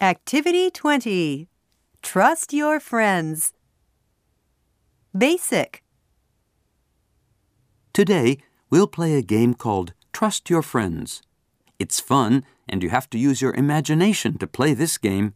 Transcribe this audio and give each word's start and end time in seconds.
Activity 0.00 0.70
20 0.70 1.48
Trust 2.02 2.52
your 2.52 2.78
friends. 2.78 3.52
Basic. 5.12 5.82
Today, 7.92 8.38
we'll 8.70 8.86
play 8.86 9.14
a 9.14 9.22
game 9.22 9.54
called 9.54 9.94
Trust 10.12 10.48
Your 10.48 10.62
Friends. 10.62 11.20
It's 11.80 11.98
fun, 11.98 12.44
and 12.68 12.80
you 12.80 12.90
have 12.90 13.10
to 13.10 13.18
use 13.18 13.42
your 13.42 13.52
imagination 13.56 14.38
to 14.38 14.46
play 14.46 14.72
this 14.72 14.98
game. 14.98 15.34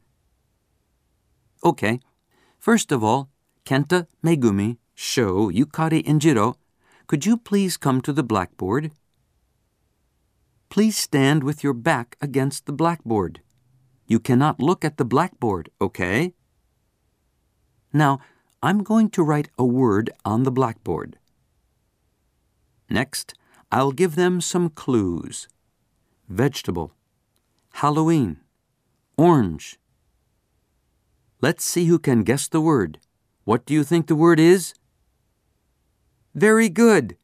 Okay, 1.65 1.99
first 2.60 2.92
of 2.92 3.03
all, 3.03 3.31
Kenta, 3.65 4.06
Megumi, 4.24 4.76
Sho, 4.94 5.51
Yukari, 5.51 6.04
and 6.06 6.21
Jiro, 6.21 6.54
could 7.08 7.26
you 7.26 7.37
please 7.37 7.76
come 7.76 8.01
to 8.03 8.13
the 8.13 8.22
blackboard? 8.22 8.92
Please 10.71 10.97
stand 10.97 11.42
with 11.42 11.65
your 11.65 11.74
back 11.74 12.17
against 12.21 12.67
the 12.67 12.72
blackboard. 12.72 13.40
You 14.13 14.21
cannot 14.21 14.60
look 14.60 14.85
at 14.85 14.99
the 14.99 15.06
blackboard, 15.06 15.71
okay? 15.81 16.34
Now, 17.95 18.21
I'm 18.62 18.83
going 18.83 19.09
to 19.09 19.23
write 19.23 19.48
a 19.57 19.65
word 19.65 20.11
on 20.23 20.43
the 20.43 20.52
blackboard. 20.52 21.16
Next, 22.91 23.33
I'll 23.71 23.91
give 23.91 24.15
them 24.15 24.43
some 24.43 24.69
clues 24.69 25.48
vegetable, 26.29 26.93
Halloween, 27.80 28.37
orange. 29.16 29.79
Let's 31.41 31.65
see 31.65 31.87
who 31.87 31.99
can 31.99 32.23
guess 32.23 32.49
the 32.49 32.60
word. 32.60 32.99
What 33.45 33.65
do 33.65 33.73
you 33.73 33.83
think 33.83 34.09
the 34.09 34.23
word 34.24 34.38
is? 34.38 34.74
Very 36.35 36.69
good. 36.69 37.16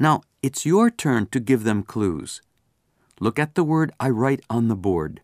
Now, 0.00 0.22
it's 0.42 0.66
your 0.66 0.90
turn 0.90 1.26
to 1.26 1.38
give 1.38 1.62
them 1.62 1.84
clues. 1.84 2.42
Look 3.22 3.38
at 3.38 3.54
the 3.54 3.62
word 3.62 3.92
I 4.00 4.08
write 4.10 4.40
on 4.50 4.66
the 4.66 4.74
board. 4.74 5.20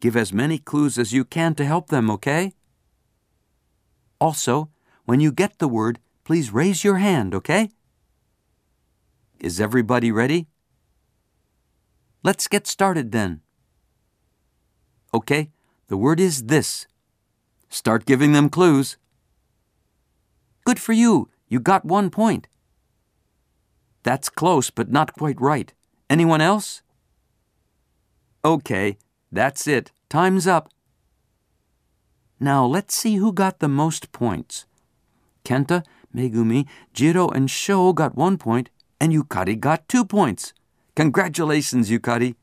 Give 0.00 0.16
as 0.16 0.32
many 0.32 0.56
clues 0.56 0.96
as 0.96 1.12
you 1.12 1.22
can 1.22 1.54
to 1.56 1.66
help 1.66 1.88
them, 1.88 2.10
okay? 2.10 2.54
Also, 4.18 4.70
when 5.04 5.20
you 5.20 5.30
get 5.30 5.58
the 5.58 5.68
word, 5.68 5.98
please 6.24 6.50
raise 6.50 6.82
your 6.82 6.96
hand, 6.96 7.34
okay? 7.34 7.68
Is 9.38 9.60
everybody 9.60 10.10
ready? 10.10 10.46
Let's 12.22 12.48
get 12.48 12.66
started 12.66 13.12
then. 13.12 13.42
Okay, 15.12 15.50
the 15.88 15.98
word 15.98 16.18
is 16.18 16.44
this. 16.44 16.86
Start 17.68 18.06
giving 18.06 18.32
them 18.32 18.48
clues. 18.48 18.96
Good 20.64 20.80
for 20.80 20.94
you. 20.94 21.28
You 21.48 21.60
got 21.60 21.84
one 21.84 22.08
point. 22.08 22.48
That's 24.04 24.30
close, 24.30 24.70
but 24.70 24.90
not 24.90 25.12
quite 25.12 25.38
right. 25.38 25.74
Anyone 26.08 26.40
else? 26.40 26.80
Okay, 28.46 28.96
that's 29.32 29.66
it. 29.66 29.90
Time's 30.08 30.46
up. 30.46 30.68
Now 32.38 32.64
let's 32.64 32.96
see 32.96 33.16
who 33.16 33.32
got 33.32 33.58
the 33.58 33.66
most 33.66 34.12
points. 34.12 34.66
Kenta, 35.44 35.82
Megumi, 36.14 36.68
Jiro, 36.94 37.28
and 37.28 37.50
Sho 37.50 37.92
got 37.92 38.14
one 38.14 38.38
point, 38.38 38.70
and 39.00 39.12
Yukari 39.12 39.58
got 39.58 39.88
two 39.88 40.04
points. 40.04 40.52
Congratulations, 40.94 41.90
Yukari. 41.90 42.36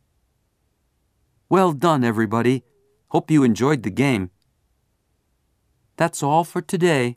Well 1.48 1.72
done, 1.72 2.04
everybody. 2.04 2.66
Hope 3.08 3.32
you 3.32 3.46
enjoyed 3.46 3.84
the 3.84 3.90
game. 3.90 4.30
That's 5.96 6.22
all 6.22 6.44
for 6.44 6.62
today. 6.62 7.16